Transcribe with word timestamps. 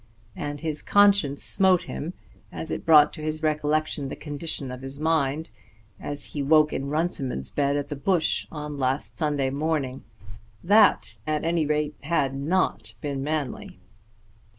And 0.35 0.61
his 0.61 0.81
conscience 0.81 1.43
smote 1.43 1.83
him 1.83 2.15
as 2.51 2.71
it 2.71 2.87
brought 2.87 3.13
to 3.13 3.21
his 3.21 3.43
recollection 3.43 4.07
the 4.09 4.15
condition 4.15 4.71
of 4.71 4.81
his 4.81 4.97
mind 4.97 5.51
as 5.99 6.25
he 6.33 6.41
woke 6.41 6.73
in 6.73 6.89
Runciman's 6.89 7.51
bed 7.51 7.75
at 7.77 7.89
the 7.89 7.95
Bush 7.95 8.47
on 8.51 8.79
last 8.79 9.19
Sunday 9.19 9.51
morning. 9.51 10.03
That 10.63 11.19
at 11.27 11.43
any 11.43 11.67
rate 11.67 11.93
had 12.01 12.33
not 12.33 12.95
been 12.99 13.23
manly. 13.23 13.79